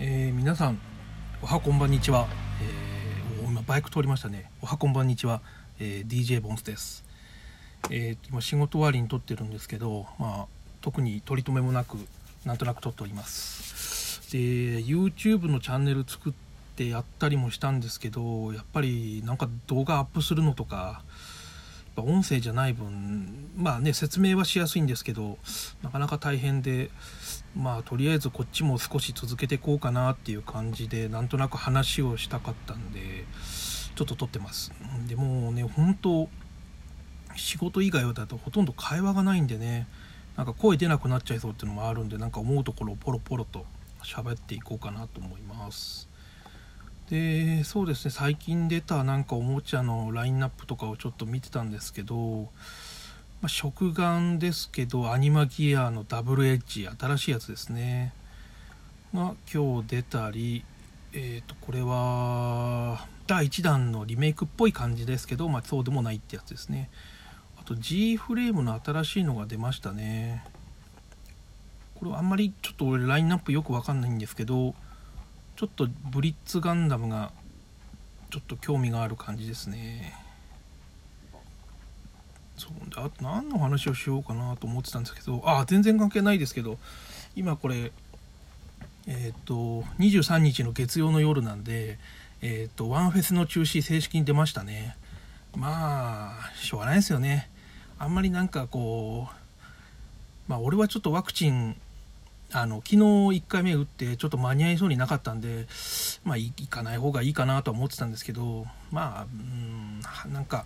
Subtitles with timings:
[0.00, 0.78] えー、皆さん
[1.42, 2.28] おはこんばんにちは、
[2.62, 4.48] えー、今バイク通りましたね。
[4.62, 5.40] おはこんばんにちは、
[5.80, 7.04] えー、DJ ボンスです、
[7.90, 10.46] えー、今仕事終わりに撮ってるんですけどまあ
[10.82, 11.96] 特に取り留めもなく
[12.44, 14.30] なんとなく撮っております。
[14.30, 14.38] で
[14.84, 16.32] YouTube のチャンネル作っ
[16.76, 21.02] てやったりもしたんですけどやっぱりなんか動画アップするのとか
[21.96, 25.38] 音声じゃない分まあね説明はしやすいんですけど
[25.82, 26.90] なかなか大変で
[27.56, 33.24] まあとりあえずこっちも少し続けていこうかなっていう感じでなんとなく話をしたかったんで
[33.96, 34.72] ちょっと撮ってます。
[35.08, 36.28] でもうね本当
[37.36, 39.86] 仕事以外だとほとんど会話がないんでね
[40.36, 43.66] なんか声出なくなっちゃいそうっていうのもあるんでなんか思うところをポロポロと
[44.04, 46.08] 喋っていこうかなと思います。
[47.10, 52.50] でそうですね最近出たなんかおもちゃのラインナップとかをちょっと見てたんですけど、
[53.40, 58.12] まあ、食玩ですけどアニマギアのダブルエッジ新しいやつですね。
[59.14, 60.64] が今日出たり
[61.12, 66.90] えっ、ー、とこれは第1弾のリメイクっぽい感じですけど、まあ、そうでもないってやつですね。
[67.60, 70.44] あと G フレームの新しいのが出ましたね。
[71.94, 74.74] これはあんまりちょっと俺ラインナップよくわかんないんですけど
[75.56, 77.32] ちょっとブリッツガンダムが
[78.30, 80.27] ちょっと興味がある感じですね。
[82.58, 85.42] そうであと何の話をしようかなと思ってたんですけど。
[85.44, 86.78] あ全然関係ないですけど。
[87.36, 87.92] 今これ
[89.06, 91.98] えっ、ー、と23日の月曜の夜なんで
[92.42, 94.96] えっ、ー、とワンフェスの中止正式に出ましたね。
[95.56, 97.48] まあしょうがないですよね。
[97.98, 101.76] あんまりなんかこうまあ俺はちょっとワクチン
[102.52, 105.66] あの昨日1回目打ってちょっと間に合いそうになかったんで、
[106.24, 110.00] まあ、行かない方がいいかなとは思ってたんですけどまあうん
[110.32, 110.64] なんか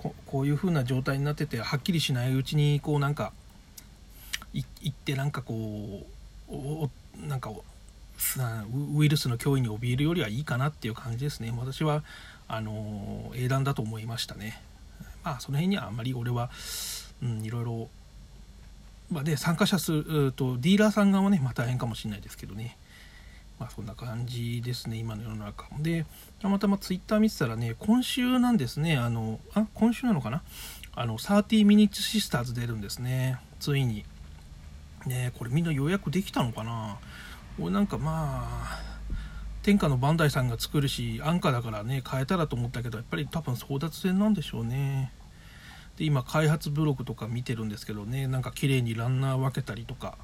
[0.00, 3.32] ここういう風な状態になっててはっきりしないうちにこうなんか
[4.54, 6.06] 行ってなんかこ
[6.48, 11.52] うなんかウイルスの脅威に怯えるよりはいいかなっていう感じですね。
[11.54, 12.02] 私は
[12.48, 14.62] あの英断だと思いましたね。
[15.22, 16.50] まあその辺にはあんまり俺は、
[17.22, 17.90] うん、いろいろ
[19.10, 22.78] まあね、参加者数とディーラーさん側はね、まあ、大変かもしれないですけどね、
[23.60, 25.68] まあ、そんな感じですね、今の世の中。
[25.78, 26.06] で、
[26.40, 30.42] たまたまツイッター見てたらね、今週なんですね、あの、あ、今週なのかな？
[30.96, 34.04] あの、30 Minutes Sisters 出るんですね、ついに。
[35.06, 36.98] ねこれみんな予約できたのかな？
[37.60, 38.80] 俺なんかまあ、
[39.62, 45.12] 天下のバンダイさんが作るし、安価だからね、変えたらと思ったけど、やっぱり多分争奪戦なんでしょうね。
[45.96, 50.16] で今開発ブログとか見てるんですけどねなんか綺麗にランナー分けたりとか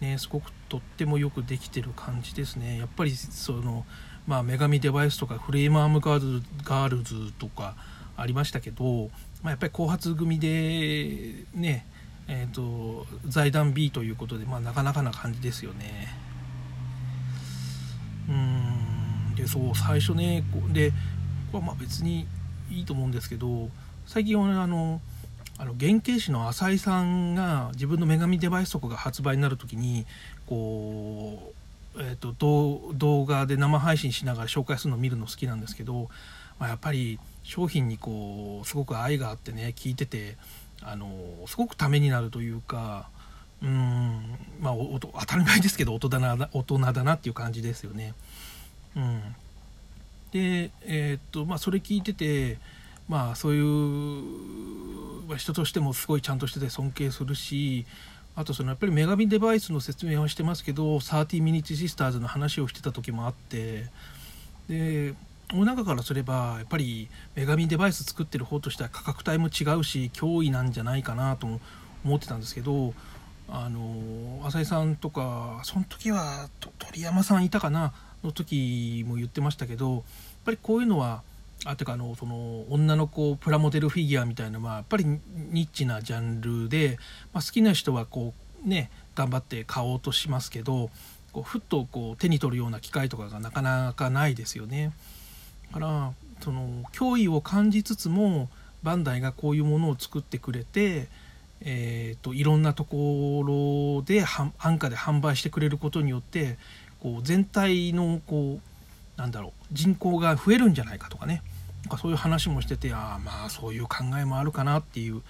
[0.00, 3.84] ねすごくとってもよくできてる感じですねやっぱりその
[4.26, 7.76] まあ女神デバイスとかフレームアームガールガールズとか
[8.16, 9.10] ありましたけど、
[9.42, 11.86] まあ、やっぱり後発組でね
[12.30, 16.08] えーと、財団 B ということで、まあ、なかなかな感じですよね。
[18.28, 20.90] うんでそう最初ねで
[21.50, 22.26] これはまあ別に
[22.70, 23.70] いいと思うんですけど
[24.04, 25.00] 最近俺あの
[25.58, 30.06] あの原型師の浅井さんが自分の女神デバイスとかが発売になる時に
[30.46, 31.52] こ
[31.96, 36.08] う、えーと、動画で生配信しながら紹介するのを見るの好きなんですけど、
[36.60, 40.36] まあ、やっぱり商品にこうすごく愛があってね聞いてて
[40.80, 41.10] あの
[41.46, 43.08] すごくためになるというか
[43.60, 48.14] うんまあ当たり前ですけど大人だな大人だなっていう感じですよね。
[48.96, 49.20] うん、
[50.30, 52.58] でえっ、とまあそれ聞いてて
[53.08, 53.64] まあそういう
[55.38, 57.86] 人としてもすごいちゃんとしてて尊敬するし
[58.36, 63.86] あとそのやっぱり女神デバイスの説明はしてますけど30ミニッチシスターズの話をしてた時もあって
[64.68, 65.14] で
[65.54, 71.48] お中からすればやっぱり女神デバイス作ってる方としては価格帯も違うし脅威なんじゃないかなと
[72.04, 72.92] 思ってたんですけど
[73.48, 76.48] あの浅井さんとかその時は
[76.78, 80.02] 鳥山さんいたかなの時も言ってましたけどやっ
[80.44, 81.22] ぱりこういうのは
[81.64, 86.98] あてかあのその女の子プラモデルフィギュアみたいな、まあ、やっぱりニッチなジャンルで、
[87.32, 88.32] まあ、好きな人はこ
[88.64, 90.90] うね頑張って買おうとしますけど
[91.32, 94.92] こうふっとこう手に取るような機会とかがなかなかないですよね。
[95.72, 98.48] だからその脅威を感じつつも
[98.82, 101.08] バンダイがこういうものを作ってくれて、
[101.60, 106.58] えーと、いろんなところで安価で販売してくれることによって
[107.00, 108.67] こう全体のこう
[109.18, 111.42] なんだろう人口が増えるんじゃないかとかね。
[111.82, 115.22] なんかそういう話もしててああまあそういう考えもあるかなっていう。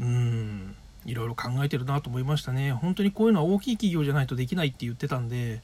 [0.00, 2.72] うんいろいろ考えてるなと思いましたね。
[2.72, 5.62] 本当にこういうのは大きい企業じゃないとできないって言ってたんで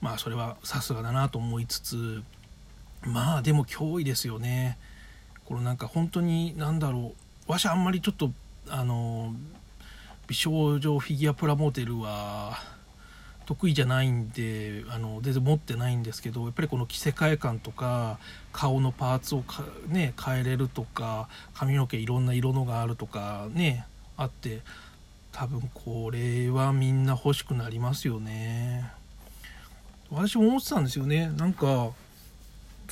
[0.00, 2.22] まあそれはさすがだなと思いつつ
[3.02, 4.78] まあでも脅威ですよね。
[5.46, 7.14] このなんか本当に何だろ
[7.48, 8.32] うわしあんまりちょっと
[8.68, 9.34] あの
[10.26, 12.58] 美少女フィギュアプラモデルは
[13.46, 18.18] 得意じゃないんであの全然持ってないんですけどやっぱりこの着せ替え感とか
[18.52, 19.44] 顔のパーツを、
[19.88, 24.60] ね、変えれるとか髪の毛いろんな色のがあるとかねあって
[25.30, 28.90] 多分これはみんな欲しくなりますよね。
[30.10, 31.30] 私も思ってたんですよね。
[31.36, 31.90] なんか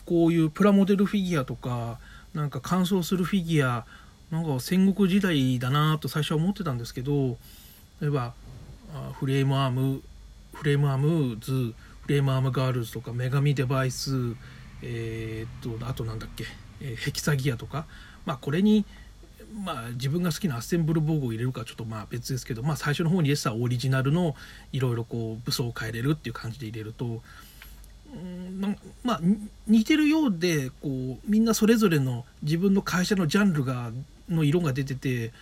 [0.04, 1.98] こういうプラモデルフィギュアとか
[2.34, 3.86] なんか乾燥するフィギュア
[4.30, 7.38] なんか戦国時代だなと最初は思ってたんですけど
[8.00, 8.34] 例えば
[9.14, 10.02] フレームアーム
[10.54, 14.34] フレームアームズフレームアームガールズとか女神デバイス
[14.82, 16.44] えー、っとあとなんだっけ、
[16.80, 17.86] え、ヘキサギアとか
[18.26, 18.84] まあこれに
[19.52, 24.34] まあ自分が好きなアッセンブルボーグを入れるかちょっとまあ別ですけど、まあ、最初の方に入れてたオリジナルの
[24.72, 27.22] いろいろこう武装を変えれるっていう感じで入れると
[28.12, 29.20] うんまあ
[29.66, 33.90] 似てるようでこうみんなそれぞれの自分の会社のジャンルが
[34.28, 35.32] の色が出てて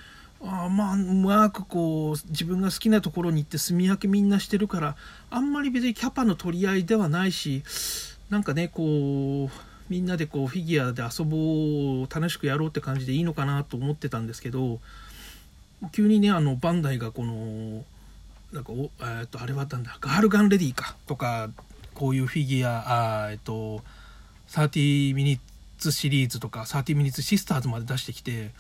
[0.44, 4.96] あまあうまくこう自分が好きなところに行って住み分けみんなしてるから
[5.30, 7.62] あんまり別にキャパの取り合いではないし
[8.28, 14.80] なんかねこうみんなでこうフィギュアで遊ぼう楽しくやろうって感じでいいのかなと思ってたんですけど
[15.92, 17.84] 急にねあのバンダイがこの
[18.52, 19.96] なんかお、えー、とあれはなんだ。
[20.00, 21.50] ガールガンレディかとか
[21.94, 23.82] こういうフィギュアあえっと
[24.48, 25.40] 30ミニッ
[25.78, 28.50] ツシリーズとか30ミニッツシスターズまで出してきて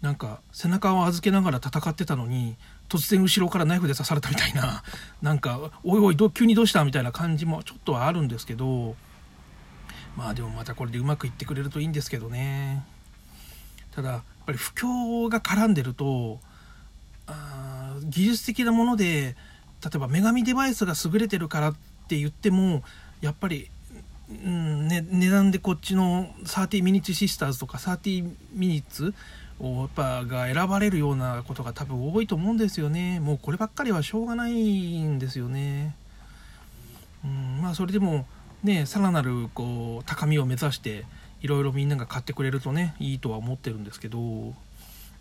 [0.00, 2.56] なんか背中を預けながら戦ってたのに
[2.88, 4.82] 突然後ろからナイフで刺されたみたいな
[5.20, 8.96] なんかおいおいど急にどうしたみたいな感じもちょっとはあるんですけど
[10.16, 12.84] まあでもまたこれでうまくいってくれるといいんですけどね。
[13.94, 16.40] ただやっぱり不況が絡んでると
[17.26, 19.36] あ技術的なもので
[19.82, 21.74] 例えば女神デバイスが優れてるからっ
[22.08, 22.82] て言っても
[23.20, 23.70] やっぱり
[24.30, 29.12] うんね、値段でこっちの30ミニッツシスターズとか30ミニッツ
[29.62, 33.20] やっぱが選ばれるようなことが多分多いと思うんですよね。
[33.20, 35.94] もうこればっかりはしょうがないんですよね。
[37.24, 38.26] うんまあそれでも
[38.64, 41.04] ねさらなるこう高みを目指して
[41.42, 44.18] いろいろみんなが買ってくれるとねいいとは思ってるんですけど。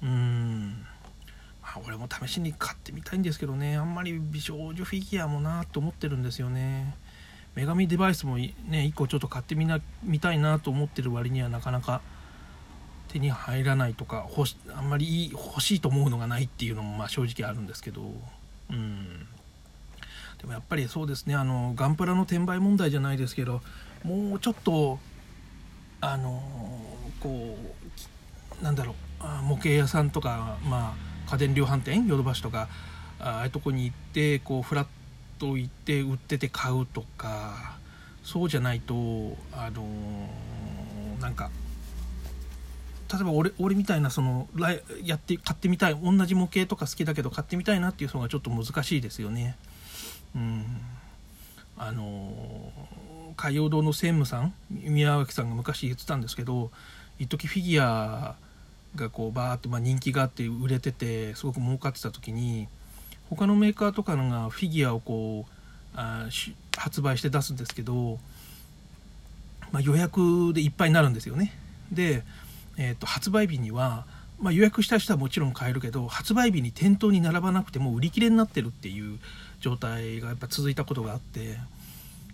[0.01, 0.85] うん。
[1.61, 3.75] まあ俺も試しに買ってみたいんですけどね。
[3.75, 6.95] あんまり美少女フィギュアもなと思ってるんですよね。
[7.55, 12.01] 女神デバイスもね1個ちょっと買ってみな見たいなと思ってる割にはなかなか
[13.09, 18.01] 手に入らないとか欲しあんまり欲しいと思うのがないっていうのもまあ正直あるんですけど
[18.69, 19.27] うん。
[20.39, 23.61] でもやっぱりそうですねあのガンプラの転売問題じゃないですけど
[24.03, 24.99] もうちょっと
[26.01, 26.41] あの
[27.19, 27.57] こ
[28.61, 30.95] うなんだろう模型屋さんとか、ま
[31.27, 32.69] あ、家電量販店ヨドバシとか
[33.19, 34.87] ああいうとこに行ってこうフラッ
[35.39, 37.77] と行って売ってて買うとか
[38.23, 38.93] そうじゃないと
[39.51, 39.83] あの
[41.19, 41.51] なんか
[43.11, 44.47] 例えば俺俺みたいなその
[45.03, 49.55] やって買ってみたい同じ模型とか好きだけど買ってみたいなっていう人がちょっと難しいですよね。
[50.35, 50.65] うん
[51.77, 52.71] あの
[53.37, 56.71] 海洋堂の専務さん宮脇さんが昔言ってたんですけど
[57.19, 58.35] 一時フィギュア
[58.95, 62.67] がこうバーってま人気があって売れててすごく儲かってた時に
[63.29, 65.51] 他のメーカーとかのがフィギュアをこう
[65.95, 66.27] あ
[66.77, 68.19] 発売して出すんですけど、
[69.71, 71.53] まあ、予約でいっぱいになるんですよね。
[71.91, 72.23] で、
[72.79, 74.05] えー、と発売日には、
[74.39, 79.19] まあ、予約した人はもちろん買えるけど発売日に店頭に並ばなくても売り切れになってるっていう
[79.59, 81.57] 状態がやっぱ続いたことがあって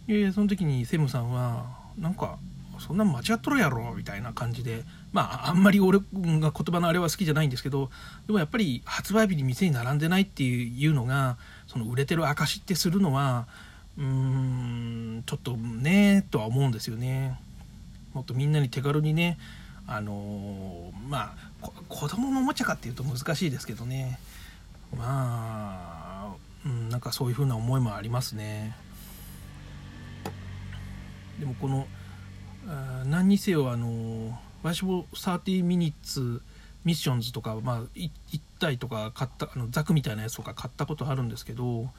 [0.07, 1.65] でその時に専務さんは
[1.97, 2.37] なんか
[2.77, 7.89] そんなん間違っとるやろみたいな感じでまああんまり俺が言葉のあれは好きじゃないんですけど
[8.27, 13.47] でもやっぱり発売日に店に並んでないっていうのがその売れてる証ってするのは
[13.97, 17.39] うーんちょっとねとは思うんですよね。
[18.13, 19.37] もっとみんなに手軽にね
[19.87, 24.19] あの、まあ子供のおもちゃかっていうと難しいですけどね。
[24.95, 28.75] まあ、うん、なんかそういう風な思いもありますね。
[31.39, 31.87] でもこの
[33.05, 36.41] 何にせよあの私も30ミニッツ
[36.83, 38.09] ミッションズとか、まあ、1
[38.59, 41.89] 体とか買ったあのザクみたいなやつとか買ったことあるんですけど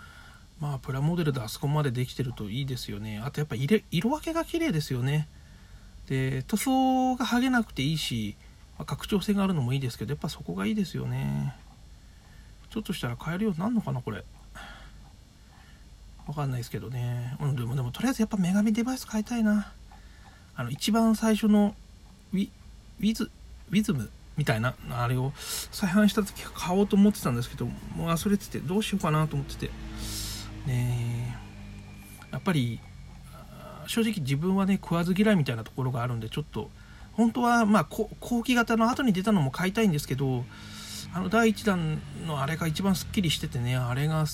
[0.61, 3.21] まあプラモデルであそこまでできてるといいですよね。
[3.25, 5.29] あとやっぱ色色分けが綺麗ですよね。
[6.07, 8.37] で塗装が剥げなくていいし、
[8.79, 11.55] ま、拡張性があるのもいいですけどやっぱそこがいいですよね。
[12.71, 14.25] ちょっとしたら買えるようになるのかなこれ。
[16.27, 19.73] わかんないですけどね、うん、でもでもとりあえずやっぱ女神デバイス買いたいな。
[20.57, 21.75] あの一番最初の
[22.33, 22.49] ウィ
[23.01, 23.31] ウィズ
[23.71, 29.71] ウィズムみたいなあれを再販した時買おうと思ってたんですけどもう忘れててどうしようかなと思ってて。
[30.67, 31.39] ね
[32.33, 32.81] やっぱり
[33.87, 36.71] 正直自分はね食わず嫌いみたいなところがあるんでちょっと
[37.13, 40.45] 本当はまあ後期型の後に出たのも買いたいんですけど
[41.15, 44.27] あの第1弾のあれが一番すっきりしててねあれが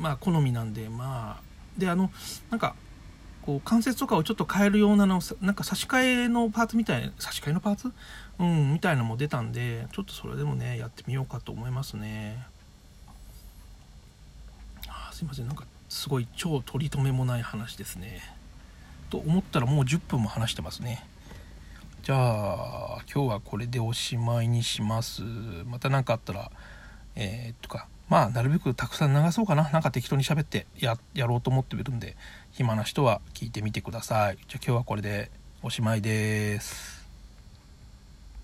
[0.00, 1.42] まあ好みなんでまあ
[1.78, 2.10] であの
[2.50, 2.74] なんか
[3.42, 7.92] こう関節とかをちょっと変えるようなのなんか差し替えのパーツみたいな差し替えのパーツ？
[8.38, 12.44] うんみたいなのも出たんでちょっとそれでもねやってみようかと思いますね。
[14.88, 15.46] あすいません。
[15.46, 18.35] なんかすごい超取り留めもない話ですね。
[19.10, 21.04] と思ったらもう10分も話してますね。
[22.02, 25.22] じゃあ今日はこれでおしまいにします。
[25.66, 26.50] また何かあったら
[27.14, 29.68] えー、っとかまあなるべくたくさん流そうかな。
[29.70, 32.16] なんか適当に喋ってややろうと思ってるんで
[32.52, 34.38] 暇な人は聞いてみてください。
[34.48, 35.30] じゃあ今日はこれで
[35.62, 36.95] おしまいです。